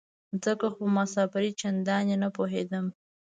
ځکه 0.43 0.65
خو 0.73 0.79
په 0.79 0.87
مسافرۍ 0.97 1.51
چندانې 1.61 2.15
نه 2.23 2.29
پوهېدم. 2.35 2.85